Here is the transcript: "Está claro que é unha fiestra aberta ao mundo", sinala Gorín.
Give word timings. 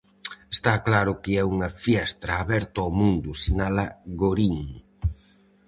"Está 0.55 0.73
claro 0.87 1.13
que 1.21 1.31
é 1.41 1.43
unha 1.53 1.69
fiestra 1.83 2.33
aberta 2.43 2.77
ao 2.81 2.91
mundo", 2.99 3.29
sinala 3.43 3.85
Gorín. 4.21 4.57